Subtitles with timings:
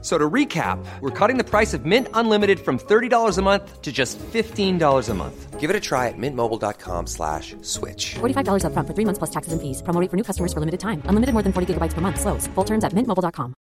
[0.00, 3.90] So to recap, we're cutting the price of Mint Unlimited from $30 a month to
[3.90, 5.58] just $15 a month.
[5.58, 8.14] Give it a try at mintmobile.com slash switch.
[8.20, 9.82] $45 upfront for three months plus taxes and fees.
[9.82, 11.02] Promo rate for new customers for limited time.
[11.06, 12.20] Unlimited more than 40 gigabytes per month.
[12.20, 12.46] Slows.
[12.54, 13.54] Full terms at mintmobile.com.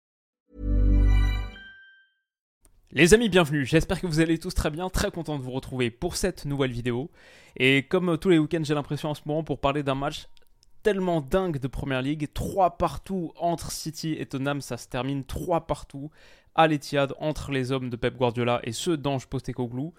[2.92, 3.66] Les amis, bienvenue.
[3.66, 4.88] J'espère que vous allez tous très bien.
[4.88, 7.10] Très content de vous retrouver pour cette nouvelle vidéo.
[7.56, 10.28] Et comme tous les week-ends, j'ai l'impression en ce moment pour parler d'un match
[10.86, 12.28] tellement dingue de Première Ligue.
[12.32, 16.12] 3 partout entre City et Tottenham, ça se termine 3 partout
[16.54, 19.94] à l'Etihad entre les hommes de Pep Guardiola et ceux d'Ange Postecoglou.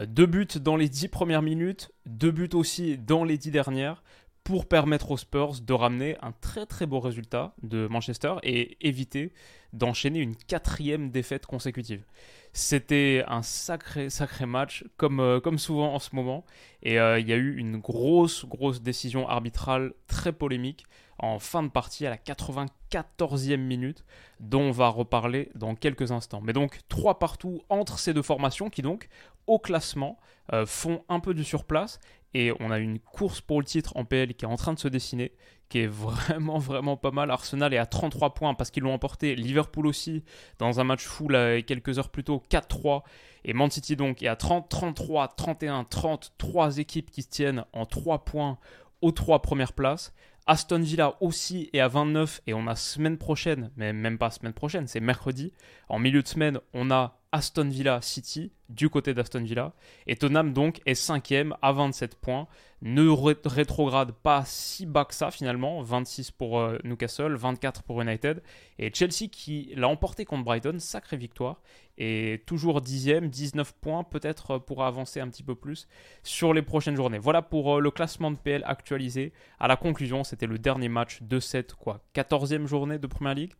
[0.00, 4.02] Euh, deux buts dans les 10 premières minutes, deux buts aussi dans les 10 dernières
[4.44, 9.32] pour permettre aux Spurs de ramener un très très beau résultat de Manchester et éviter
[9.72, 12.04] d'enchaîner une quatrième défaite consécutive.
[12.52, 16.44] C'était un sacré sacré match comme, euh, souvent en ce moment
[16.82, 20.84] et euh, il y a eu une grosse grosse décision arbitrale très polémique
[21.18, 24.04] en fin de partie à la 94e minute
[24.40, 26.40] dont on va reparler dans quelques instants.
[26.42, 29.08] Mais donc trois partout entre ces deux formations qui donc
[29.46, 30.18] au classement
[30.52, 32.00] euh, font un peu du surplace
[32.34, 34.78] et on a une course pour le titre en PL qui est en train de
[34.78, 35.32] se dessiner,
[35.68, 37.30] qui est vraiment vraiment pas mal.
[37.30, 39.34] Arsenal est à 33 points parce qu'ils l'ont emporté.
[39.34, 40.24] Liverpool aussi
[40.58, 43.02] dans un match fou quelques heures plus tôt 4-3
[43.44, 47.64] et Man City donc est à 30, 33, 31, 30, trois équipes qui se tiennent
[47.72, 48.58] en 3 points
[49.00, 50.14] aux trois premières places.
[50.46, 54.52] Aston Villa aussi est à 29 et on a semaine prochaine, mais même pas semaine
[54.52, 55.52] prochaine, c'est mercredi.
[55.88, 59.72] En milieu de semaine, on a Aston Villa City du côté d'Aston Villa.
[60.06, 62.46] Et Tottenham donc est cinquième à 27 points.
[62.82, 65.82] Ne rétrograde pas si bas que ça finalement.
[65.82, 68.42] 26 pour euh, Newcastle, 24 pour United.
[68.78, 71.62] Et Chelsea qui l'a emporté contre Brighton, sacrée victoire.
[71.96, 75.88] Et toujours dixième, 19 points, peut-être euh, pourra avancer un petit peu plus
[76.22, 77.18] sur les prochaines journées.
[77.18, 79.32] Voilà pour euh, le classement de PL actualisé.
[79.58, 83.52] À la conclusion, c'était le dernier match de cette quoi, 14e journée de Première Ligue.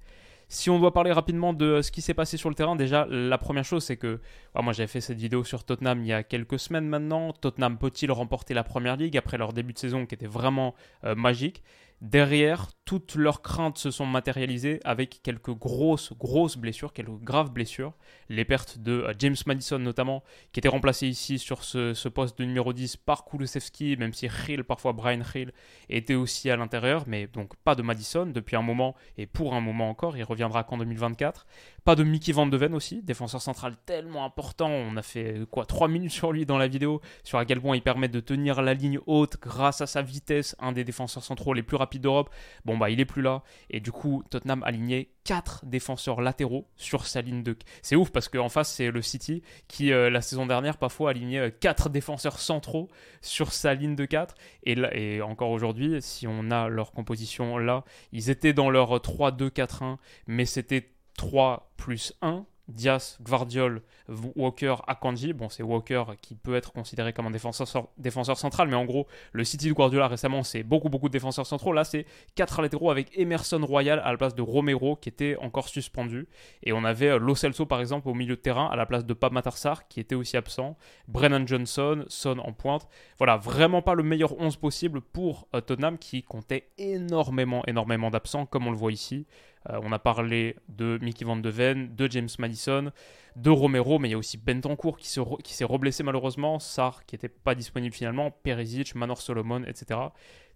[0.53, 3.39] Si on doit parler rapidement de ce qui s'est passé sur le terrain, déjà, la
[3.39, 4.21] première chose, c'est que
[4.55, 7.33] moi j'avais fait cette vidéo sur Tottenham il y a quelques semaines maintenant.
[7.33, 10.75] Tottenham peut-il remporter la première ligue après leur début de saison qui était vraiment
[11.05, 11.63] euh, magique?
[12.03, 17.93] Derrière, toutes leurs craintes se sont matérialisées avec quelques grosses, grosses blessures, quelques graves blessures.
[18.29, 20.23] Les pertes de euh, James Madison notamment,
[20.53, 24.65] qui était remplacé ici sur ce, poste de numéro 10 par Kulusevski, même si Hill,
[24.65, 25.53] parfois Brian Hill,
[25.89, 29.61] était aussi à l'intérieur, mais donc pas de Madison depuis un moment et pour un
[29.61, 31.47] moment encore, il reviendra qu'en 2024.
[31.85, 35.67] Pas de Mickey Van de Ven aussi, défenseur central tellement important, on a fait quoi
[35.67, 38.63] 3 minutes sur lui dans la vidéo, sur à quel point il permet de tenir
[38.63, 42.31] la ligne haute grâce à sa vitesse, un des défenseurs centraux les plus rapides d'Europe.
[42.65, 47.07] Bon bah il est plus là, et du coup Tottenham aligné 4 défenseurs latéraux sur
[47.07, 47.57] sa ligne de...
[47.83, 51.53] C'est ouf parce qu'en face c'est le City qui euh, la saison dernière parfois alignait
[51.53, 52.89] 4 euh, défenseurs centraux
[53.21, 54.35] sur sa ligne de 4,
[54.65, 59.97] et, et encore aujourd'hui si on a leur composition là, ils étaient dans leur 3-2-4-1,
[60.27, 65.33] mais c'était 3 plus 1, Diaz, Guardiol, Walker, Akanji.
[65.33, 69.07] Bon, c'est Walker qui peut être considéré comme un défenseur, défenseur central, mais en gros,
[69.33, 71.73] le City de Guardiola récemment, c'est beaucoup, beaucoup de défenseurs centraux.
[71.73, 75.69] Là, c'est 4 latéraux avec Emerson Royal à la place de Romero qui était encore
[75.69, 76.29] suspendu.
[76.63, 79.05] Et on avait euh, Lo Celso, par exemple, au milieu de terrain à la place
[79.05, 80.77] de Pab Matarsar qui était aussi absent.
[81.09, 82.89] Brennan Johnson, Son en pointe.
[83.19, 88.47] Voilà, vraiment pas le meilleur 11 possible pour euh, Tottenham qui comptait énormément, énormément d'absents,
[88.47, 89.27] comme on le voit ici.
[89.71, 92.93] Euh, on a parlé de Mickey Van de Ven, de James Madison,
[93.37, 97.15] de Romero, mais il y a aussi Bentancourt qui s'est qui reblessé malheureusement, Sar qui
[97.15, 100.01] n'était pas disponible finalement, Perisic, Manor Solomon, etc.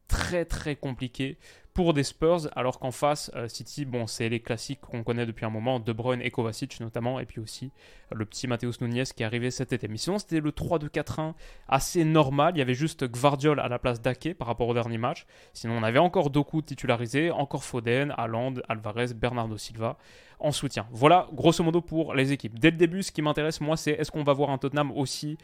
[0.08, 1.38] Très très compliqué
[1.76, 5.44] pour des Spurs, alors qu'en face, euh, City, bon, c'est les classiques qu'on connaît depuis
[5.44, 7.70] un moment, De Bruyne et Kovacic notamment, et puis aussi
[8.12, 9.86] euh, le petit Mateus Nunez qui est arrivé cet été.
[9.86, 11.34] Mais sinon, c'était le 3-2-4-1
[11.68, 12.54] assez normal.
[12.56, 15.26] Il y avait juste Gvardiol à la place d'Ake par rapport au dernier match.
[15.52, 19.98] Sinon, on avait encore Doku titularisé, encore Foden, Haaland, Alvarez, Bernardo Silva
[20.40, 20.86] en soutien.
[20.92, 22.58] Voilà, grosso modo, pour les équipes.
[22.58, 25.36] Dès le début, ce qui m'intéresse, moi, c'est est-ce qu'on va voir un Tottenham aussi,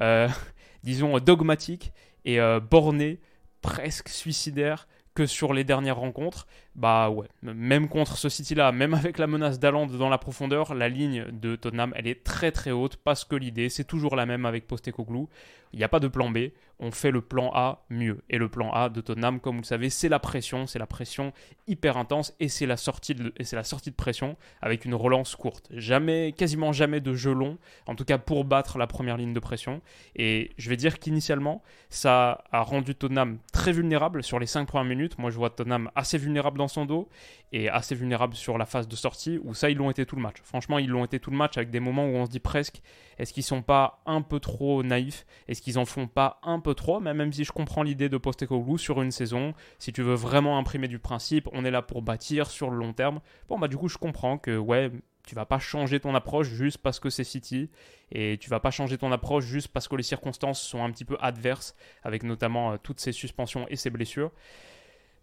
[0.00, 0.26] euh,
[0.82, 1.92] disons, dogmatique
[2.24, 3.20] et borné,
[3.62, 6.46] presque suicidaire que sur les dernières rencontres,
[6.76, 10.88] bah ouais, même contre ce City-là, même avec la menace d'Aland dans la profondeur, la
[10.88, 14.44] ligne de Tottenham, elle est très très haute parce que l'idée, c'est toujours la même
[14.44, 15.28] avec Postecoglou.
[15.72, 16.38] Il n'y a pas de plan B,
[16.78, 18.22] on fait le plan A mieux.
[18.30, 20.86] Et le plan A de Tottenham, comme vous le savez, c'est la pression, c'est la
[20.86, 21.32] pression
[21.66, 24.94] hyper intense et c'est la sortie de, et c'est la sortie de pression avec une
[24.94, 25.68] relance courte.
[25.70, 29.40] Jamais, quasiment jamais de jeu long, en tout cas pour battre la première ligne de
[29.40, 29.80] pression.
[30.14, 34.88] Et je vais dire qu'initialement, ça a rendu Tottenham très vulnérable sur les 5 premières
[34.88, 35.18] minutes.
[35.18, 37.08] Moi, je vois Tottenham assez vulnérable dans son dos
[37.52, 40.22] et assez vulnérable sur la phase de sortie, où ça, ils l'ont été tout le
[40.22, 40.36] match.
[40.42, 42.82] Franchement, ils l'ont été tout le match avec des moments où on se dit presque,
[43.18, 45.26] est-ce qu'ils sont pas un peu trop naïfs?
[45.48, 47.00] Est-ce qu'ils en font pas un peu trop?
[47.00, 50.58] Mais même si je comprends l'idée de Postecoglou sur une saison, si tu veux vraiment
[50.58, 53.20] imprimer du principe, on est là pour bâtir sur le long terme.
[53.48, 54.90] Bon, bah du coup, je comprends que, ouais,
[55.26, 57.68] tu vas pas changer ton approche juste parce que c'est City
[58.12, 61.04] et tu vas pas changer ton approche juste parce que les circonstances sont un petit
[61.04, 61.74] peu adverses
[62.04, 64.30] avec notamment euh, toutes ces suspensions et ces blessures.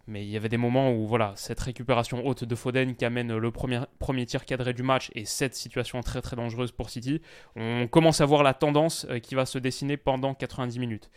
[0.06, 3.36] Mais il y avait des moments où voilà, cette récupération haute de Foden qui amène
[3.36, 7.22] le premier, premier tir cadré du match et cette situation très très dangereuse pour City,
[7.56, 11.10] on commence à voir la tendance euh, qui va se dessiner pendant 90 minutes.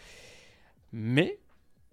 [0.93, 1.39] Mais,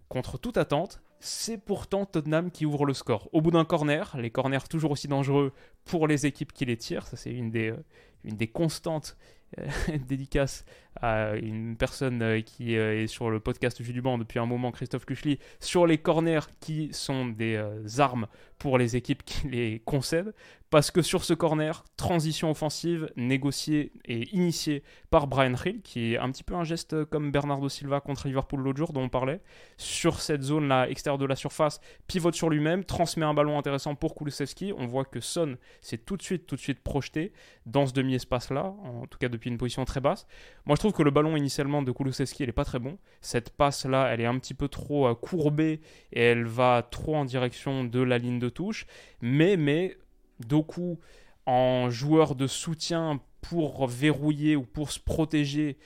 [0.09, 3.29] contre toute attente, c'est pourtant Tottenham qui ouvre le score.
[3.33, 5.53] Au bout d'un corner, les corners toujours aussi dangereux
[5.85, 7.85] pour les équipes qui les tirent, ça c'est une des, euh,
[8.25, 9.17] une des constantes
[9.59, 9.67] euh,
[10.09, 10.65] dédicace
[11.01, 14.73] à une personne euh, qui est sur le podcast Jus du Banc depuis un moment,
[14.73, 17.61] Christophe Kuchli, sur les corners qui sont des
[17.99, 18.27] armes
[18.59, 20.35] pour les équipes qui les concèdent.
[20.75, 26.19] Parce que sur ce corner, transition offensive négociée et initiée par Brian Hill, qui est
[26.19, 29.41] un petit peu un geste comme Bernardo Silva contre Liverpool l'autre jour dont on parlait,
[29.77, 34.17] sur cette zone-là extérieure de la surface, pivote sur lui-même, transmet un ballon intéressant pour
[34.17, 34.73] Kulusevski.
[34.77, 37.33] On voit que Son s'est tout de suite, tout de suite projeté
[37.67, 40.27] dans ce demi-espace-là, en tout cas depuis une position très basse.
[40.67, 42.99] Moi, je trouve que le ballon initialement de Kulusevski, elle est pas très bon.
[43.21, 45.81] Cette passe-là, elle est un petit peu trop euh, courbée
[46.13, 48.87] et elle va trop en direction de la ligne de touche.
[49.21, 49.97] Mais, mais
[50.41, 50.99] Doku
[51.47, 55.77] en joueur de soutien pour verrouiller ou pour se protéger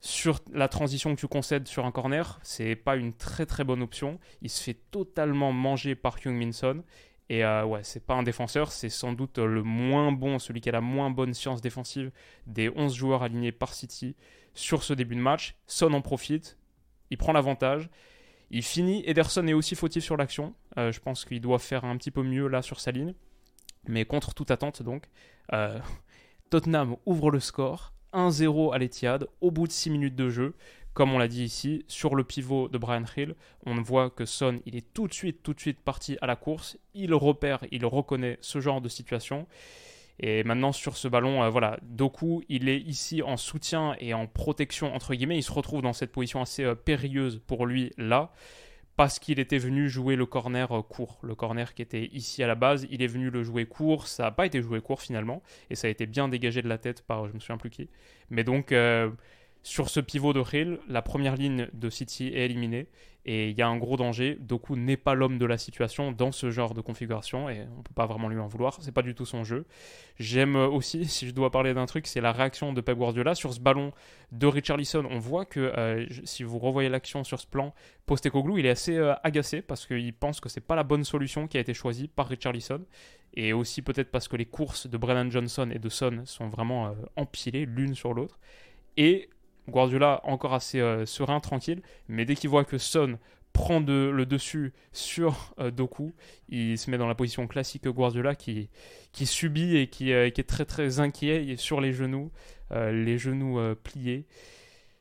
[0.00, 3.82] sur la transition que tu concèdes sur un corner, c'est pas une très très bonne
[3.82, 4.18] option.
[4.40, 6.52] Il se fait totalement manger par Hyung Min
[7.28, 10.68] Et euh, ouais, c'est pas un défenseur, c'est sans doute le moins bon, celui qui
[10.68, 12.12] a la moins bonne science défensive
[12.46, 14.14] des 11 joueurs alignés par City
[14.54, 15.56] sur ce début de match.
[15.66, 16.56] Son en profite,
[17.10, 17.88] il prend l'avantage.
[18.50, 20.54] Il finit, Ederson est aussi fautif sur l'action.
[20.78, 23.14] Euh, je pense qu'il doit faire un petit peu mieux là sur sa ligne.
[23.88, 25.06] Mais contre toute attente, donc,
[25.52, 25.78] euh,
[26.50, 30.54] Tottenham ouvre le score 1-0 à l'Etihad au bout de 6 minutes de jeu.
[30.96, 33.34] Comme on l'a dit ici, sur le pivot de Brian Hill,
[33.66, 36.36] on voit que Son, il est tout de suite, tout de suite parti à la
[36.36, 36.78] course.
[36.94, 39.46] Il repère, il reconnaît ce genre de situation.
[40.20, 44.26] Et maintenant, sur ce ballon, euh, voilà, Doku, il est ici en soutien et en
[44.26, 45.36] protection, entre guillemets.
[45.36, 48.32] Il se retrouve dans cette position assez euh, périlleuse pour lui, là
[48.96, 51.18] parce qu'il était venu jouer le corner euh, court.
[51.22, 54.06] Le corner qui était ici à la base, il est venu le jouer court.
[54.06, 55.42] Ça n'a pas été joué court finalement.
[55.68, 57.90] Et ça a été bien dégagé de la tête par je me souviens plus qui.
[58.30, 58.72] Mais donc,
[59.66, 62.86] sur ce pivot de Hill, la première ligne de City est éliminée.
[63.24, 64.38] Et il y a un gros danger.
[64.38, 67.92] Doku n'est pas l'homme de la situation dans ce genre de configuration et on peut
[67.92, 68.78] pas vraiment lui en vouloir.
[68.80, 69.66] C'est pas du tout son jeu.
[70.20, 73.52] J'aime aussi, si je dois parler d'un truc, c'est la réaction de Pep Guardiola sur
[73.52, 73.90] ce ballon
[74.30, 75.04] de Richarlison.
[75.10, 77.74] On voit que euh, si vous revoyez l'action sur ce plan,
[78.06, 81.48] Postecoglou il est assez euh, agacé parce qu'il pense que c'est pas la bonne solution
[81.48, 82.84] qui a été choisie par Richarlison
[83.34, 86.86] et aussi peut-être parce que les courses de Brennan Johnson et de Son sont vraiment
[86.86, 88.38] euh, empilées l'une sur l'autre.
[88.96, 89.28] Et
[89.68, 93.18] Guardiola encore assez euh, serein, tranquille, mais dès qu'il voit que Son
[93.52, 96.12] prend le dessus sur euh, Doku,
[96.48, 98.68] il se met dans la position classique Guardiola qui,
[99.12, 102.30] subit et qui, euh, qui, est très très inquiet sur les genoux,
[102.70, 104.26] les genoux pliés.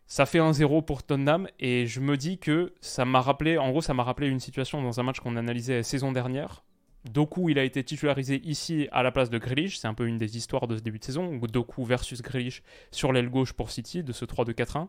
[0.07, 3.71] Ça fait un 0 pour Tottenham et je me dis que ça m'a rappelé, en
[3.71, 6.63] gros, ça m'a rappelé une situation dans un match qu'on analysait la saison dernière
[7.05, 9.77] Doku, il a été titularisé ici à la place de Grealish.
[9.77, 11.37] C'est un peu une des histoires de ce début de saison.
[11.37, 14.87] Doku versus Grealish sur l'aile gauche pour City de ce 3-2-4-1.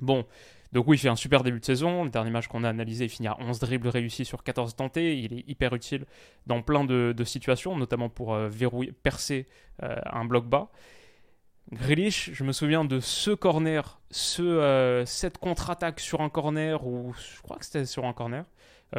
[0.00, 0.24] Bon,
[0.72, 2.04] Doku, il fait un super début de saison.
[2.04, 5.18] Le dernier match qu'on a analysé, il finit à 11 dribbles réussis sur 14 tentés.
[5.18, 6.04] Il est hyper utile
[6.46, 9.46] dans plein de, situations, notamment pour euh, verrouiller, percer
[9.82, 10.70] euh, un bloc bas.
[11.72, 17.14] Grealish, je me souviens de ce corner, ce, euh, cette contre-attaque sur un corner, ou
[17.14, 18.44] je crois que c'était sur un corner,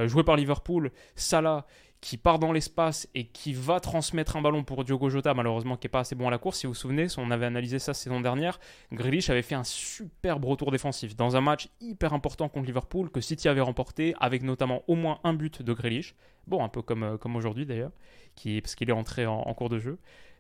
[0.06, 0.92] joué par Liverpool.
[1.16, 1.66] Salah
[2.02, 5.88] qui part dans l'espace et qui va transmettre un ballon pour Diogo Jota, malheureusement qui
[5.88, 6.60] n'est pas assez bon à la course.
[6.60, 8.60] Si vous vous souvenez, on avait analysé ça saison dernière,
[8.92, 13.22] Grealish avait fait un superbe retour défensif dans un match hyper important contre Liverpool que
[13.22, 16.16] City avait remporté, avec notamment au moins un but de Grealish.
[16.48, 17.92] Bon, un peu comme, euh, comme aujourd'hui d'ailleurs,
[18.36, 19.98] qui, parce qu'il est entré en, cours de jeu.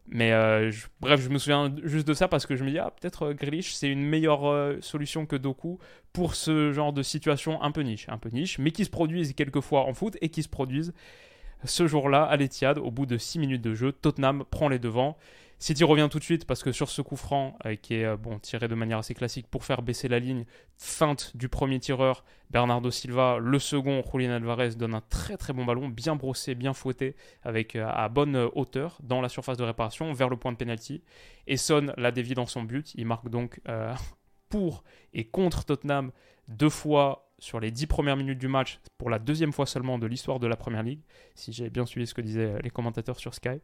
[0.07, 2.91] Mais euh, bref, je me souviens juste de ça parce que je me dis, ah,
[2.91, 5.79] peut-être euh, Grealish, c'est une meilleure solution que Doku
[6.13, 9.33] pour ce genre de situation un peu niche, un peu niche, mais qui se produisent
[9.33, 10.93] quelquefois en foot et qui se produisent
[11.65, 15.17] ce jour-là, à l'Etihad, au bout de 6 minutes de jeu, Tottenham prend les devants.
[15.57, 18.17] City revient tout de suite parce que sur ce coup franc, euh, qui est euh,
[18.17, 20.45] bon, tiré de manière assez classique pour faire baisser la ligne,
[20.77, 25.63] feinte du premier tireur, Bernardo Silva, le second, Julian Alvarez, donne un très très bon
[25.63, 30.11] ballon, bien brossé, bien fouetté, avec euh, à bonne hauteur dans la surface de réparation,
[30.11, 31.01] vers le point de pénalty.
[31.47, 32.91] Et Son la dévie dans son but.
[32.95, 33.61] Il marque donc
[34.49, 36.11] pour et contre Tottenham
[36.47, 40.07] deux fois sur les 10 premières minutes du match pour la deuxième fois seulement de
[40.07, 41.01] l'histoire de la Première Ligue,
[41.35, 43.61] si j'ai bien suivi ce que disaient les commentateurs sur Sky.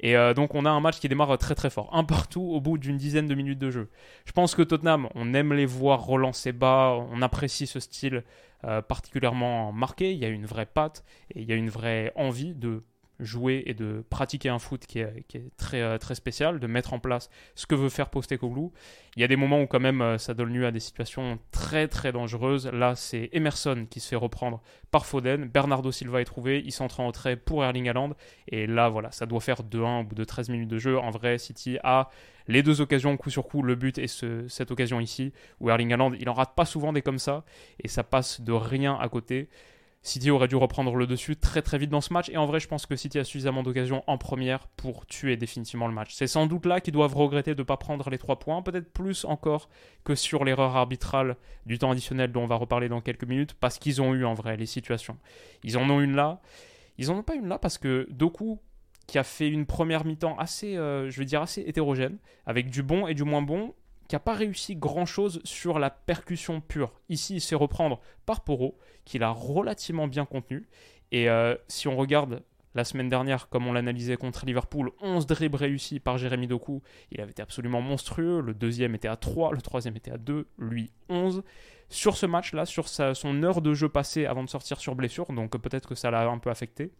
[0.00, 2.60] Et euh, donc on a un match qui démarre très très fort, un partout au
[2.60, 3.88] bout d'une dizaine de minutes de jeu.
[4.26, 8.24] Je pense que Tottenham, on aime les voir relancer bas, on apprécie ce style
[8.64, 11.02] euh, particulièrement marqué, il y a une vraie patte
[11.34, 12.82] et il y a une vraie envie de
[13.20, 15.24] jouer et de pratiquer un foot qui est,
[15.56, 18.72] très, euh, très spécial, de mettre en place ce que veut faire Postecoglou.
[19.16, 21.38] Il y a des moments où quand même euh, ça donne lieu à des situations
[21.50, 22.66] très très dangereuses.
[22.66, 25.44] Là, c'est Emerson qui se fait reprendre par Foden.
[25.44, 28.14] Bernardo Silva est trouvé, il s'entre en retrait pour Erling Haaland.
[28.48, 30.98] Et là, voilà, ça doit faire 2-1 au bout de 13 minutes de jeu.
[30.98, 32.10] En vrai, City a
[32.48, 33.62] les deux occasions coup sur coup.
[33.62, 37.02] Le but est cette occasion ici où Erling Haaland, il en rate pas souvent des
[37.02, 37.44] comme ça
[37.82, 39.48] et ça passe de rien à côté.
[40.04, 42.28] City aurait dû reprendre le dessus très très vite dans ce match.
[42.28, 45.88] Et en vrai, je pense que City a suffisamment d'occasions en première pour tuer définitivement
[45.88, 46.12] le match.
[46.12, 48.92] C'est sans doute là qu'ils doivent regretter de ne pas prendre les trois points, peut-être
[48.92, 49.70] plus encore
[50.04, 53.78] que sur l'erreur arbitrale du temps additionnel dont on va reparler dans quelques minutes, parce
[53.78, 55.16] qu'ils ont eu en vrai les situations.
[55.62, 56.42] Ils en ont une là.
[56.98, 58.60] Ils en ont pas une là parce que Doku,
[59.06, 62.82] qui a fait une première mi-temps assez, euh, je vais dire, assez hétérogène, avec du
[62.82, 63.74] bon et du moins bon,
[64.08, 66.92] qui n'a pas réussi grand-chose sur la percussion pure.
[67.08, 70.68] Ici, il sait reprendre par Poro, qu'il a relativement bien contenu.
[71.12, 72.42] Et euh, si on regarde
[72.74, 76.82] la semaine dernière, comme on l'analysait contre Liverpool, 11 dribbles réussis par Jérémy Doku,
[77.12, 78.40] il avait été absolument monstrueux.
[78.40, 81.44] Le deuxième était à 3, le troisième était à 2, lui 11.
[81.88, 85.56] Sur ce match-là, sur son heure de jeu passée avant de sortir sur blessure, donc
[85.58, 86.92] peut-être que ça l'a un peu affecté.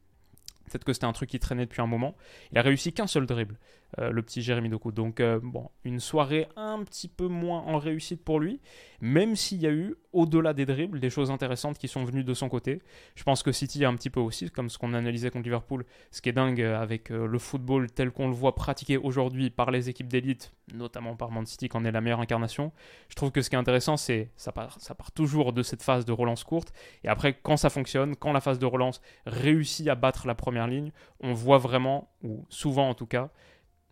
[0.65, 2.15] Peut-être que c'était un truc qui traînait depuis un moment.
[2.53, 3.59] Il a réussi qu'un seul dribble,
[3.99, 4.93] euh, le petit Jérémy Doku.
[4.93, 8.61] Donc, euh, bon, une soirée un petit peu moins en réussite pour lui,
[9.01, 12.35] même s'il y a eu, au-delà des dribbles, des choses intéressantes qui sont venues de
[12.35, 12.81] son côté.
[13.15, 15.85] Je pense que City a un petit peu aussi, comme ce qu'on analysait contre Liverpool,
[16.11, 19.71] ce qui est dingue euh, avec le football tel qu'on le voit pratiqué aujourd'hui par
[19.71, 22.73] les équipes d'élite, notamment par Man City, qui en est la meilleure incarnation.
[23.09, 25.83] Je trouve que ce qui est intéressant, c'est ça part, ça part toujours de cette
[25.83, 29.89] phase de relance courte, et après, quand ça fonctionne, quand la phase de relance réussit
[29.89, 33.31] à battre la première ligne, on voit vraiment, ou souvent en tout cas,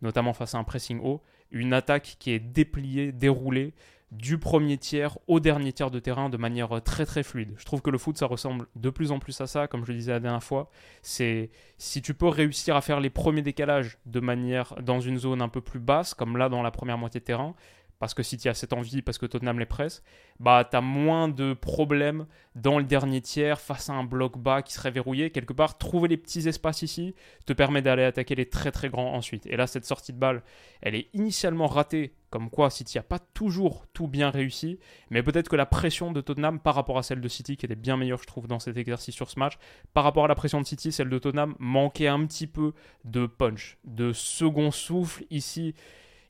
[0.01, 3.75] notamment face à un pressing haut, une attaque qui est dépliée, déroulée
[4.13, 7.55] du premier tiers au dernier tiers de terrain de manière très très fluide.
[7.57, 9.93] Je trouve que le foot ça ressemble de plus en plus à ça, comme je
[9.93, 10.71] le disais la dernière fois.
[11.01, 15.41] C'est si tu peux réussir à faire les premiers décalages de manière dans une zone
[15.41, 17.55] un peu plus basse, comme là dans la première moitié de terrain,
[18.03, 20.03] parce que si as cette envie, parce que Tottenham les presse,
[20.41, 24.61] bah tu as moins de problèmes dans le dernier tiers face à un bloc bas
[24.61, 25.31] qui serait verrouillé.
[25.31, 27.15] Quelque part, trouver les petits espaces ici
[27.47, 29.47] te permet d'aller attaquer les très très grands ensuite.
[29.47, 30.43] Et là, cette sortie de balle,
[30.81, 34.81] elle est initialement ratée, comme quoi City n'a pas toujours tout bien réussi,
[35.11, 37.77] mais peut-être que la pression de Tottenham par rapport à celle de City, qui était
[37.77, 39.59] bien meilleure, je trouve, dans cet exercice sur ce match,
[39.95, 42.73] par rapport à la pression de City, celle de Tottenham manquait un petit peu
[43.05, 45.77] de punch, de second souffle ici.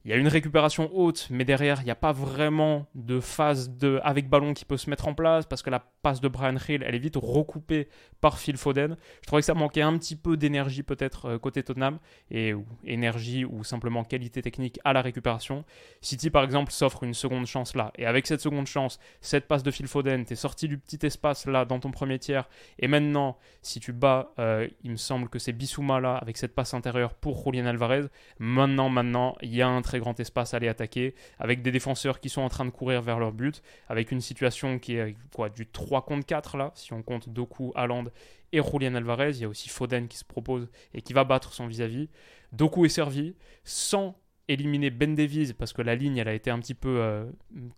[0.04, 3.70] Il y a une récupération haute, mais derrière, il n'y a pas vraiment de phase
[3.70, 6.56] de, avec ballon qui peut se mettre en place parce que la passe de Brian
[6.56, 7.88] Hill, elle est vite recoupée
[8.20, 8.96] par Phil Foden.
[9.20, 11.98] Je trouvais que ça manquait un petit peu d'énergie peut-être euh, côté Tottenham,
[12.32, 15.64] et ou, énergie ou simplement qualité technique à la récupération.
[16.00, 17.92] City, par exemple, s'offre une seconde chance là.
[17.96, 21.06] Et avec cette seconde chance, cette passe de Phil Foden, tu es sorti du petit
[21.06, 22.48] espace là dans ton premier tiers.
[22.80, 26.56] Et maintenant, si tu bats, euh, il me semble que c'est Bissouma là, avec cette
[26.56, 28.06] passe intérieure pour Julian Alvarez.
[28.40, 32.18] Maintenant, maintenant, il y a un très grand espace à aller attaquer, avec des défenseurs
[32.18, 35.50] qui sont en train de courir vers leur but, avec une situation qui est quoi,
[35.50, 38.06] du 3 contre 4 là, si on compte Doku, Haaland
[38.52, 39.32] et Julian Alvarez.
[39.32, 42.08] Il y a aussi Foden qui se propose et qui va battre son vis-à-vis.
[42.52, 44.16] Doku est servi sans
[44.48, 47.24] éliminer Ben Davies parce que la ligne elle a été un petit peu euh,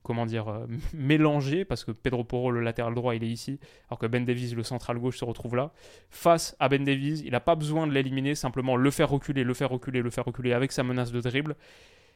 [0.02, 3.98] comment dire euh, mélangée parce que Pedro Porro le latéral droit il est ici alors
[3.98, 5.72] que Ben Davies le central gauche se retrouve là
[6.10, 9.54] face à Ben Davies il n'a pas besoin de l'éliminer simplement le faire reculer le
[9.54, 11.56] faire reculer le faire reculer avec sa menace de dribble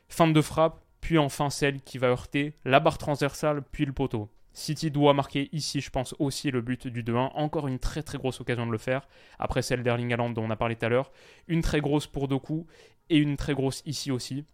[0.09, 4.29] fin de frappe, puis enfin celle qui va heurter la barre transversale, puis le poteau.
[4.53, 7.31] City doit marquer ici, je pense, aussi le but du 2-1.
[7.35, 9.07] Encore une très très grosse occasion de le faire.
[9.39, 11.13] Après celle d'Erling Haaland dont on a parlé tout à l'heure.
[11.47, 12.67] Une très grosse pour Doku
[13.09, 14.45] et une très grosse ici aussi.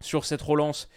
[0.00, 0.88] Sur cette relance,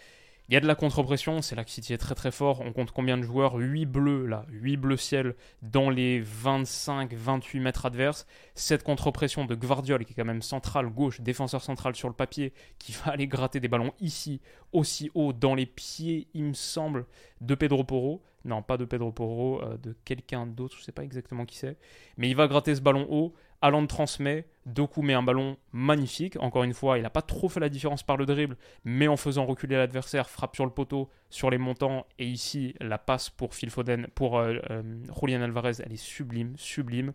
[0.50, 2.62] il y a de la contre-pression, c'est là que City est très très fort.
[2.62, 3.56] On compte combien de joueurs?
[3.56, 8.26] 8 bleus là, 8 bleus ciel dans les 25-28 mètres adverses.
[8.56, 12.54] Cette contre-pression de Gvardiol qui est quand même central gauche, défenseur central sur le papier,
[12.80, 14.40] qui va aller gratter des ballons ici,
[14.72, 17.06] aussi haut, dans les pieds, il me semble,
[17.42, 18.24] de Pedro Porro.
[18.46, 21.58] Non, pas de Pedro Porro, euh, de quelqu'un d'autre, je ne sais pas exactement qui
[21.58, 21.78] c'est.
[22.16, 23.34] Mais il va gratter ce ballon haut.
[23.62, 26.38] Allende transmet, Doku met un ballon magnifique.
[26.40, 29.18] Encore une fois, il n'a pas trop fait la différence par le dribble, mais en
[29.18, 32.06] faisant reculer l'adversaire, frappe sur le poteau, sur les montants.
[32.20, 34.84] Et ici, la passe pour Phil Foden, pour euh, euh,
[35.20, 37.14] Julian Alvarez, elle est sublime, sublime.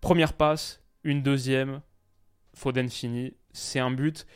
[0.00, 1.82] Première passe, une deuxième,
[2.54, 3.34] Foden finit.
[3.52, 4.26] C'est un but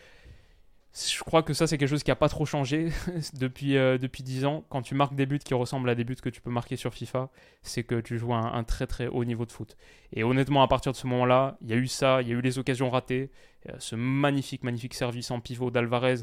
[0.95, 2.91] Je crois que ça, c'est quelque chose qui n'a pas trop changé
[3.35, 4.65] depuis, euh, depuis 10 ans.
[4.69, 6.95] Quand tu marques des buts qui ressemblent à des buts que tu peux marquer sur
[6.95, 7.31] FIFA,
[7.63, 9.77] c'est que tu joues un, un, très très haut niveau de foot.
[10.13, 12.35] Et honnêtement, à partir de ce moment-là, il y a eu ça, il y a
[12.35, 13.31] eu les occasions ratées,
[13.79, 16.19] ce magnifique, magnifique service en pivot d'Alvarez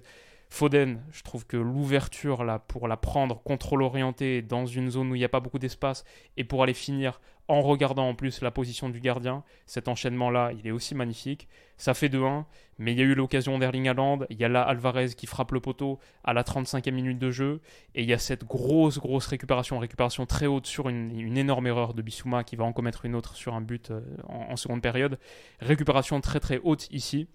[0.53, 5.15] Foden, je trouve que l'ouverture là pour la prendre, contrôle orienté dans une zone où
[5.15, 6.03] il n'y a pas beaucoup d'espace
[6.35, 10.51] et pour aller finir en regardant en plus la position du gardien, cet enchaînement là,
[10.51, 11.47] il est aussi magnifique.
[11.77, 12.43] Ça fait 2-1,
[12.79, 15.53] mais il y a eu l'occasion d'Erling Haaland, il y a là Alvarez qui frappe
[15.53, 17.61] le poteau à la 35e minute de jeu
[17.95, 21.93] et il y a cette grosse grosse récupération, récupération très haute sur une, énorme erreur
[21.93, 25.17] de Bissouma qui va en commettre une autre sur un but euh, en seconde période.
[25.61, 27.29] Récupération très très haute ici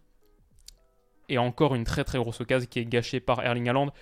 [1.29, 3.93] et encore une très très grosse occasion qui est gâchée par Erling Haaland.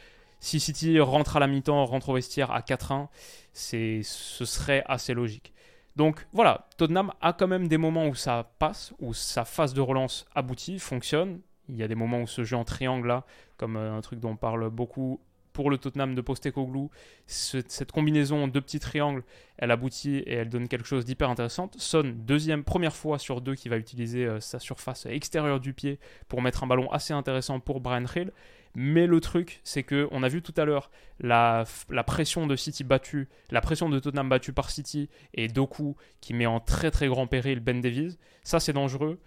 [0.40, 3.09] Si City rentre à la mi-temps, rentre au vestiaire à 4-1,
[3.52, 4.02] ce
[4.45, 5.54] serait assez logique.
[5.97, 9.81] Donc voilà, Tottenham a quand même des moments où ça passe, où sa phase de
[9.81, 11.40] relance aboutit, fonctionne.
[11.69, 13.25] Il y a des moments où ce jeu en triangle là,
[13.57, 15.21] comme euh, un truc dont on parle beaucoup
[15.54, 16.90] pour le Tottenham de Postecoglou,
[17.26, 19.23] cette combinaison de petits triangles,
[19.56, 21.70] elle aboutit et elle donne quelque chose d'hyper intéressant.
[21.78, 26.00] Son, deuxième, première fois sur deux qui va utiliser euh, sa surface extérieure du pied
[26.28, 28.32] pour mettre un ballon assez intéressant pour Brian Hill.
[28.75, 32.56] Mais le truc, c'est que on a vu tout à l'heure la, la, pression de
[32.56, 36.90] City battue, la pression de Tottenham battue par City et Doku qui met en très
[36.90, 38.18] très grand péril Ben Davies.
[38.42, 39.20] Ça, c'est dangereux.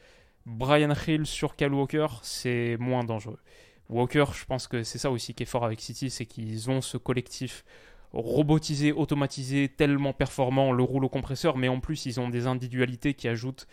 [0.46, 3.40] Brian Hill sur Cal Walker, c'est moins dangereux.
[3.90, 6.82] Walker, je pense que c'est ça aussi qui est fort avec City, c'est qu'ils ont
[6.82, 7.64] ce collectif
[8.14, 13.28] robotisé, automatisé, tellement performant, le rouleau compresseur, mais en plus ils ont des individualités qui
[13.28, 13.68] ajoutent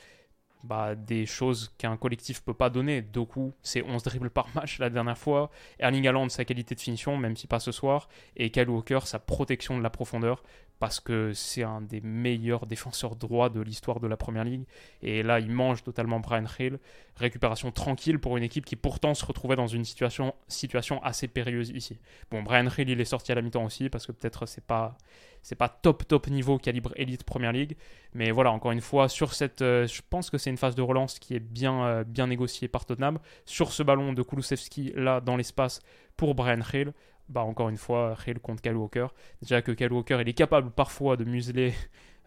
[0.64, 3.02] bah, des choses qu'un collectif peut pas donner.
[3.02, 5.50] Doku, c'est 11 dribbles par match la dernière fois.
[5.78, 8.08] Erling Haaland, sa qualité de finition, même si pas ce soir.
[8.36, 10.42] Et Kyle Walker, sa protection de la profondeur
[10.78, 14.64] parce que c'est un des meilleurs défenseurs droits de l'histoire de la Première Ligue.
[15.02, 16.78] Et là, il mange totalement Brian Hill.
[17.16, 21.70] Récupération tranquille pour une équipe qui pourtant se retrouvait dans une situation, situation assez périlleuse
[21.70, 21.98] ici.
[22.30, 24.96] Bon, Brian Hill, il est sorti à la mi-temps aussi parce que peut-être c'est pas
[25.44, 27.76] c'est pas top top niveau calibre élite Première Ligue.
[28.14, 30.82] Mais voilà, encore une fois, sur cette, euh, je pense que c'est une phase de
[30.82, 33.18] relance qui est bien, euh, bien négociée par Tottenham.
[33.44, 35.80] Sur ce ballon de Kulusevski, là, dans l'espace,
[36.16, 36.94] pour Brian Hill,
[37.28, 39.06] bah, encore une fois, Hill contre Kyle Walker.
[39.40, 41.74] Déjà que Kyle Walker, il est capable parfois de museler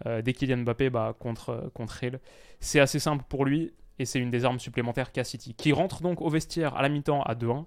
[0.06, 2.20] euh, dès Kylian Mbappé bah, contre, euh, contre Hill.
[2.60, 6.02] C'est assez simple pour lui et c'est une des armes supplémentaires qu'a City, qui rentre
[6.02, 7.66] donc au vestiaire à la mi-temps à 2-1.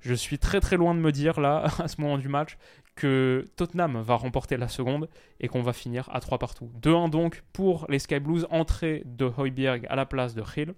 [0.00, 2.56] Je suis très très loin de me dire là, à ce moment du match,
[2.96, 6.70] que Tottenham va remporter la seconde et qu'on va finir à 3 partout.
[6.82, 10.74] 2-1 donc pour les Sky Blues, entrée de Hoiberg à la place de Hill.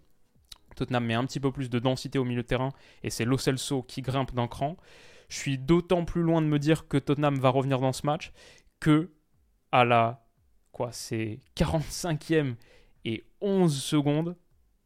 [0.76, 2.70] Tottenham met un petit peu plus de densité au milieu de terrain
[3.02, 4.76] et c'est Lo Celso qui grimpe d'un cran.
[5.32, 8.32] Je suis d'autant plus loin de me dire que Tottenham va revenir dans ce match
[8.80, 9.10] que
[9.72, 10.26] à la
[10.72, 12.56] quoi, c'est 45e
[13.06, 14.36] et 11 secondes,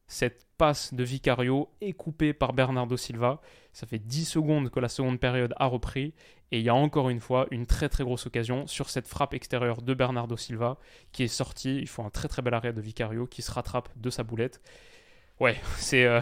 [0.06, 3.40] cette passe de Vicario est coupée par Bernardo Silva.
[3.72, 6.14] Ça fait 10 secondes que la seconde période a repris
[6.52, 9.34] et il y a encore une fois une très très grosse occasion sur cette frappe
[9.34, 10.78] extérieure de Bernardo Silva
[11.10, 11.78] qui est sortie.
[11.78, 14.62] Il faut un très très bel arrêt de Vicario qui se rattrape de sa boulette.
[15.40, 16.20] Ouais, c'est euh,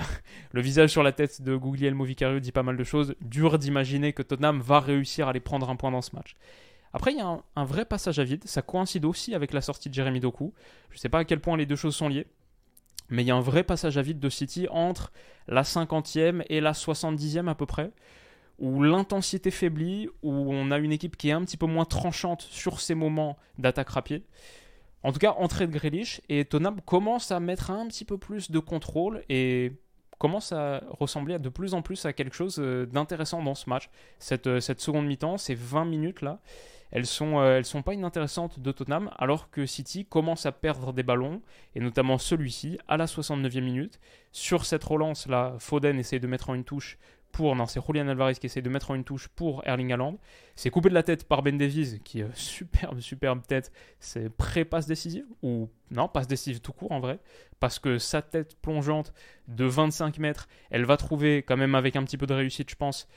[0.52, 3.14] le visage sur la tête de Guglielmo Vicario dit pas mal de choses.
[3.20, 6.36] Dur d'imaginer que Tottenham va réussir à aller prendre un point dans ce match.
[6.92, 8.44] Après, il y a un, vrai passage à vide.
[8.44, 10.54] Ça coïncide aussi avec la sortie de Jeremy Doku.
[10.90, 12.26] Je ne sais pas à quel point les deux choses sont liées.
[13.10, 15.12] Mais il y a un vrai passage à vide de City entre
[15.48, 17.90] la 50e et la 70e à peu près,
[18.58, 22.42] où l'intensité faiblit, où on a une équipe qui est un petit peu moins tranchante
[22.42, 24.22] sur ces moments d'attaque rapide.
[25.04, 28.50] En tout cas, entrée de Grealish et Tottenham commence à mettre un petit peu plus
[28.50, 29.72] de contrôle et
[30.18, 33.90] commence à ressembler de plus en plus à quelque chose euh, d'intéressant dans ce match.
[34.18, 36.40] Cette, euh, seconde mi-temps, ces 20 minutes là,
[36.90, 40.94] elles sont, euh, elles sont pas inintéressantes de Tottenham, alors que City commence à perdre
[40.94, 41.42] des ballons,
[41.74, 44.00] et notamment celui-ci, à la 69e minute.
[44.32, 46.96] Sur cette relance là, Foden essaie de mettre en une touche
[47.34, 47.54] pour.
[47.54, 50.16] Non, c'est Julian Alvarez qui essaie de mettre en une touche pour Erling Haaland.
[50.56, 53.72] C'est coupé de la tête par Ben Davies, qui est superbe, superbe tête.
[54.00, 57.18] C'est pré-passe décisive, ou non, passe décisive tout court en vrai,
[57.60, 59.12] parce que sa tête plongeante
[59.48, 62.76] de 25 mètres, elle va trouver quand même avec un petit peu de réussite, je
[62.76, 63.08] pense,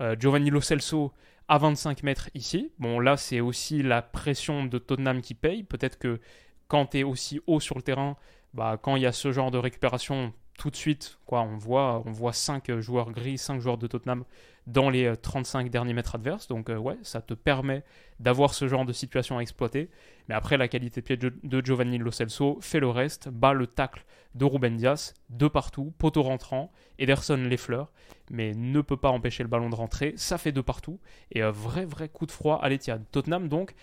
[0.00, 1.12] euh, Giovanni Lo Celso
[1.48, 2.72] à 25 mètres ici.
[2.78, 5.62] Bon, là, c'est aussi la pression de Tottenham qui paye.
[5.62, 6.20] Peut-être que
[6.68, 8.16] quand tu es aussi haut sur le terrain,
[8.54, 12.02] bah, quand il y a ce genre de récupération, tout de suite, quoi, on voit,
[12.06, 14.24] on voit 5 joueurs gris, 5 joueurs de Tottenham
[14.66, 16.48] dans les 35 euh, derniers mètres adverses.
[16.48, 17.84] Donc, euh, ouais, ça te permet
[18.20, 19.90] d'avoir ce genre de situation à exploiter.
[20.28, 23.66] Mais après, la qualité de pied de Giovanni Lo Celso fait le reste, bat le
[23.66, 27.92] tacle de Ruben Dias, de partout, poteau rentrant, Ederson les fleurs,
[28.30, 30.14] mais ne peut pas empêcher le ballon de rentrer.
[30.16, 30.98] Ça fait de partout.
[31.32, 33.04] Et un vrai, vrai coup de froid à l'Etihad.
[33.10, 33.74] Tottenham, donc,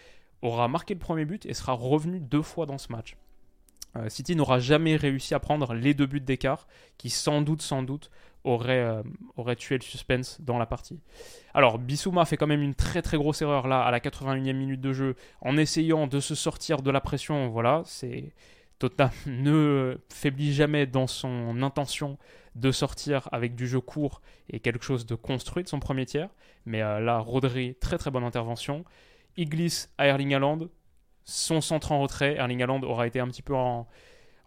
[0.41, 3.15] aura marqué le premier but et sera revenu deux fois dans ce match.
[3.97, 7.83] Euh, City n'aura jamais réussi à prendre les deux buts d'écart qui sans doute, sans
[7.83, 8.09] doute
[8.45, 9.03] euh,
[9.37, 10.99] aurait tué le suspense dans la partie.
[11.53, 14.81] Alors, Bissouma fait quand même une très très grosse erreur là, à la 81e minute
[14.81, 17.49] de jeu, en essayant de se sortir de la pression.
[17.49, 18.33] Voilà, c'est.
[18.79, 22.17] Tottenham ne faiblit jamais dans son intention
[22.55, 26.29] de sortir avec du jeu court et quelque chose de construit de son premier tiers.
[26.65, 28.83] Mais euh, là, Rodri, très très bonne intervention.
[29.37, 30.67] Il glisse à Erling Haaland.
[31.23, 32.35] Son centre en retrait.
[32.35, 33.87] Erling Haaland aura été un petit peu en,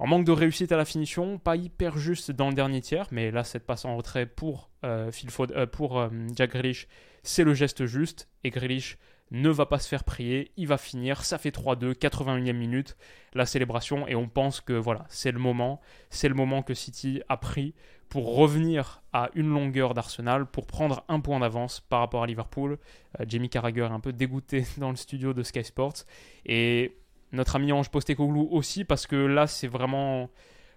[0.00, 1.38] manque de réussite à la finition.
[1.38, 3.06] Pas hyper juste dans le dernier tiers.
[3.10, 5.10] Mais là, cette passe en retrait pour, euh,
[5.40, 6.88] euh, pour Jack Grealish,
[7.22, 8.28] c'est le geste juste.
[8.42, 8.98] Et Grealish
[9.30, 12.96] ne va pas se faire prier, il va finir, ça fait 3-2, 81e minute,
[13.34, 17.20] la célébration, et on pense que voilà, c'est le moment, c'est le moment que City
[17.28, 17.74] a pris
[18.08, 22.78] pour revenir à une longueur d'Arsenal, pour prendre un point d'avance par rapport à Liverpool.
[23.18, 26.04] Euh, Jamie Carragher est un peu dégoûté dans le studio de Sky Sports,
[26.46, 26.96] et
[27.32, 30.30] notre ami Ange Postecoglou aussi, parce que là c'est vraiment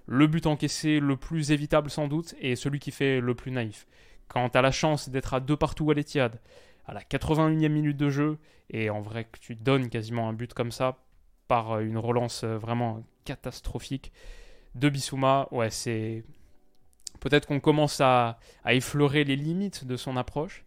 [0.07, 3.85] le but encaissé le plus évitable sans doute, et celui qui fait le plus naïf.
[4.29, 6.39] Quand tu as la chance d'être à deux partout à l'Etihad,
[6.87, 8.37] à la 81e minute de jeu,
[8.69, 10.97] et en vrai que tu donnes quasiment un but comme ça
[11.47, 14.11] par euh, une relance euh, vraiment catastrophique
[14.75, 16.23] de Bissouma, ouais, c'est.
[17.19, 20.65] Peut-être qu'on commence à, effleurer les limites de son approche,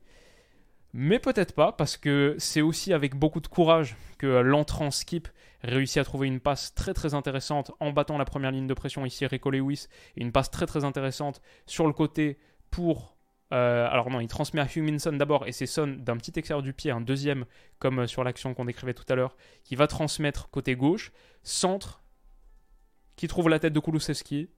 [0.93, 5.29] mais peut-être pas, parce que c'est aussi avec beaucoup de courage que l'entrant Skip
[5.63, 9.07] réussit à trouver une passe très très intéressante en battant la première ligne de pression
[9.07, 12.37] ici, Rico Lewis, et une passe très très intéressante sur le côté
[12.73, 13.17] pour
[13.53, 16.73] euh, alors non, il transmet à Huminson d'abord, et c'est Son d'un petit extérieur du
[16.73, 17.47] pied, un deuxième,
[17.79, 22.03] comme euh, sur l'action qu'on décrivait tout à l'heure, qui va transmettre côté gauche, centre,
[23.17, 24.49] qui trouve la tête de Kulusevski,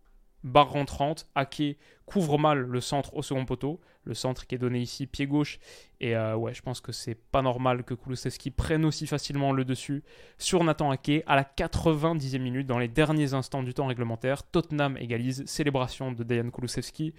[0.44, 4.80] barre rentrante, Ake couvre mal le centre au second poteau, le centre qui est donné
[4.80, 5.58] ici pied gauche,
[6.00, 9.64] et euh, ouais, je pense que c'est pas normal que Kulusevski prenne aussi facilement le
[9.64, 10.02] dessus
[10.36, 14.98] sur Nathan Ake à la 90e minute, dans les derniers instants du temps réglementaire, Tottenham
[14.98, 17.14] égalise, célébration de Dejan Kulusevski,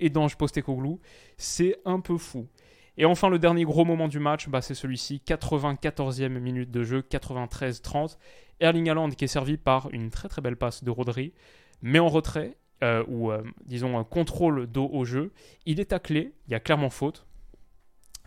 [0.00, 1.00] et d'Ange Postecoglou.
[1.36, 2.48] C'est un peu fou.
[2.96, 7.00] Et enfin, le dernier gros moment du match, bah, c'est celui-ci, 94e minute de jeu,
[7.00, 8.18] 93-30.
[8.60, 11.32] Erling Haaland qui est servi par une très très belle passe de Rodri,
[11.80, 15.32] mais en retrait, euh, ou euh, disons un contrôle dos au jeu.
[15.64, 17.24] Il est taclé, il y a clairement faute.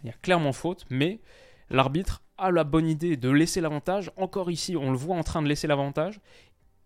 [0.03, 1.19] Il y a clairement faute, mais
[1.69, 4.09] l'arbitre a la bonne idée de laisser l'avantage.
[4.15, 6.21] Encore ici, on le voit en train de laisser l'avantage.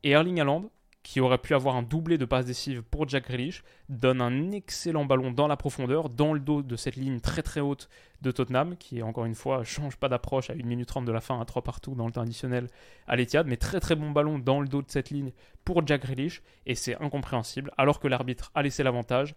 [0.04, 0.72] Et Erling Haaland
[1.06, 5.06] qui aurait pu avoir un doublé de passes décisives pour Jack Grealish, donne un excellent
[5.06, 7.90] ballon dans la profondeur, dans le dos de cette ligne très très haute
[8.24, 11.22] de Tottenham, qui encore une fois change pas d'approche à 1 minute 30 de la
[11.22, 12.70] fin à 3 partout dans le temps additionnel
[13.06, 15.32] à l'Etihad, mais très très bon ballon dans le dos de cette ligne
[15.64, 19.36] pour Jack Grealish, et c'est incompréhensible, alors que l'arbitre a laissé l'avantage,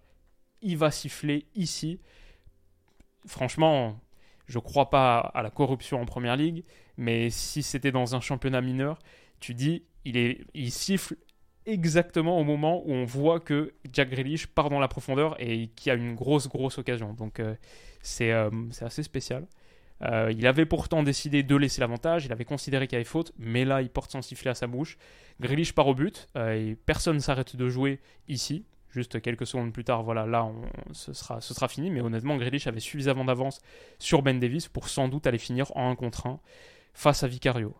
[0.62, 2.00] il va siffler ici.
[3.26, 4.00] Franchement,
[4.46, 6.64] je crois pas à la corruption en première ligue,
[6.96, 8.98] mais si c'était dans un championnat mineur,
[9.38, 11.14] tu dis, il, est, il siffle
[11.68, 15.90] exactement au moment où on voit que Jack Grealish part dans la profondeur et qui
[15.90, 17.12] a une grosse, grosse occasion.
[17.12, 17.54] Donc euh,
[18.22, 19.46] euh, c'est assez spécial.
[20.02, 23.32] Euh, il avait pourtant décidé de laisser l'avantage, il avait considéré qu'il y avait faute,
[23.36, 24.96] mais là il porte son sifflet à sa bouche.
[25.40, 28.64] Grealish part au but, et personne s'arrête de jouer ici.
[28.90, 32.36] Juste quelques secondes plus tard, voilà, là on, ce, sera, ce sera fini, mais honnêtement
[32.36, 33.60] Grealish avait suffisamment d'avance
[33.98, 36.40] sur Ben Davis pour sans doute aller finir en 1 contre 1
[36.94, 37.74] face à Vicario.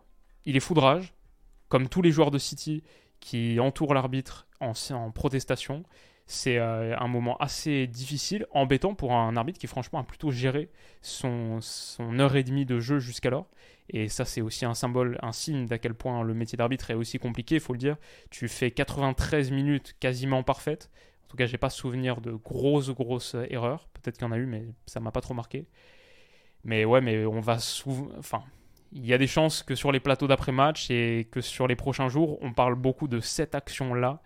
[0.45, 1.13] Il est foudrage,
[1.69, 2.83] comme tous les joueurs de City,
[3.19, 4.73] qui entoure l'arbitre en,
[5.11, 5.83] protestation.
[6.25, 10.69] C'est euh, un moment assez difficile, embêtant pour un arbitre qui franchement a plutôt géré
[11.01, 11.59] son,
[12.19, 13.49] heure et demie de jeu jusqu'alors.
[13.89, 16.93] Et ça c'est aussi un symbole, un signe d'à quel point le métier d'arbitre est
[16.93, 17.97] aussi compliqué, il faut le dire.
[18.29, 20.91] Tu fais 93 minutes quasiment parfaites.
[21.25, 23.87] En tout cas, j'ai pas souvenir de grosses, grosses erreurs.
[23.93, 25.67] Peut-être qu'il y en a eu, mais ça m'a pas trop marqué.
[26.63, 28.09] Mais ouais, mais on va souvent...
[28.17, 28.43] Enfin,
[28.91, 32.09] il y a des chances que sur les plateaux d'après-match et que sur les prochains
[32.09, 34.21] jours, on parle beaucoup de cette action-là.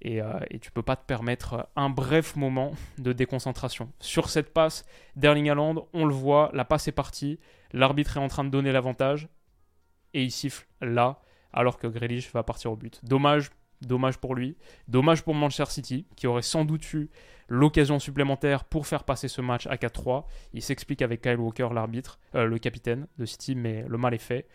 [0.00, 3.90] Et, euh, et, tu peux pas te permettre un bref moment de déconcentration.
[4.00, 4.84] Sur cette passe
[5.16, 7.38] d'Erling Haaland, on le voit, la passe est partie,
[7.72, 9.28] l'arbitre est en train de donner l'avantage,
[10.12, 11.20] et il siffle là,
[11.54, 13.00] alors que Grealish va partir au but.
[13.02, 14.56] Dommage Dommage pour lui.
[14.88, 17.10] Dommage pour Manchester City, qui aurait sans doute eu
[17.48, 20.24] l'occasion supplémentaire pour faire passer ce match à 4-3.
[20.52, 24.18] Il s'explique avec Kyle Walker, l'arbitre, euh, le capitaine de City, mais le mal est
[24.18, 24.46] fait.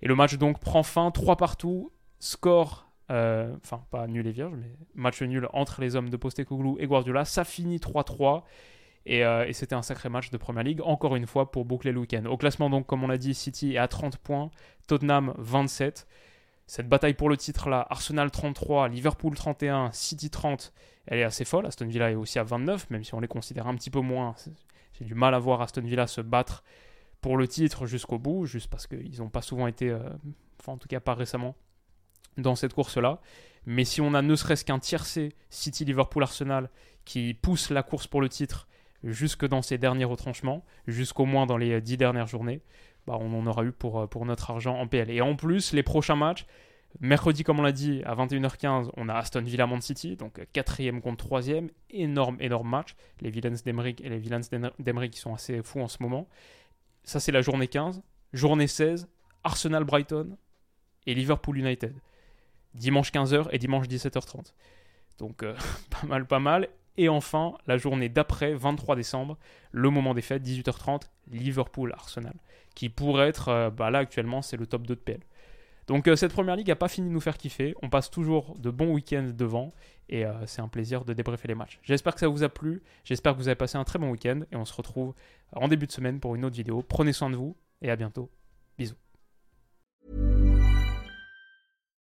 [0.00, 4.54] Et le match donc prend fin, 3 partout, score, euh, enfin pas nul et vierge,
[4.56, 7.24] mais match nul entre les hommes de Postecoglou et Guardiola.
[7.24, 8.42] Ça finit 3-3.
[9.04, 11.90] Et, euh, et c'était un sacré match de Première Ligue, encore une fois pour boucler
[11.90, 12.24] le week-end.
[12.26, 14.50] Au classement donc, comme on l'a dit, City est à 30 points,
[14.86, 16.06] Tottenham 27.
[16.72, 20.72] Cette bataille pour le titre là, Arsenal 33, Liverpool 31, City 30,
[21.06, 21.66] elle est assez folle.
[21.66, 24.34] Aston Villa est aussi à 29, même si on les considère un petit peu moins.
[24.94, 26.64] J'ai du mal à voir Aston Villa se battre
[27.20, 29.98] pour le titre jusqu'au bout, juste parce qu'ils n'ont pas souvent été, euh,
[30.60, 31.56] enfin en tout cas pas récemment,
[32.38, 33.20] dans cette course-là.
[33.66, 36.70] Mais si on a ne serait-ce qu'un tiercé City, Liverpool, Arsenal
[37.04, 38.66] qui pousse la course pour le titre
[39.04, 42.62] jusque dans ces derniers retranchements, jusqu'au moins dans les dix dernières journées,
[43.06, 45.10] bah, on en aura eu pour, pour notre argent en PL.
[45.10, 46.46] Et en plus, les prochains matchs,
[47.00, 51.00] mercredi, comme on l'a dit, à 21h15, on a Aston Villa Man City, donc quatrième
[51.00, 52.94] contre troisième, énorme, énorme match.
[53.20, 54.40] Les Villains d'Emery et les Villains
[54.78, 56.28] d'Emery qui sont assez fous en ce moment.
[57.04, 58.02] Ça, c'est la journée 15.
[58.32, 59.08] Journée 16,
[59.44, 60.36] Arsenal Brighton
[61.06, 61.94] et Liverpool United.
[62.74, 64.52] Dimanche 15h et dimanche 17h30.
[65.18, 65.54] Donc, euh,
[65.90, 66.68] pas mal, pas mal.
[66.96, 69.38] Et enfin, la journée d'après, 23 décembre,
[69.70, 72.34] le moment des fêtes, 18h30, Liverpool-Arsenal,
[72.74, 75.20] qui pourrait être, euh, bah là actuellement, c'est le top 2 de PL.
[75.86, 78.56] Donc euh, cette première ligue n'a pas fini de nous faire kiffer, on passe toujours
[78.58, 79.72] de bons week-ends devant,
[80.08, 81.80] et euh, c'est un plaisir de débriefer les matchs.
[81.82, 84.40] J'espère que ça vous a plu, j'espère que vous avez passé un très bon week-end,
[84.52, 85.14] et on se retrouve
[85.54, 86.82] en début de semaine pour une autre vidéo.
[86.82, 88.30] Prenez soin de vous, et à bientôt.
[88.78, 89.01] Bisous.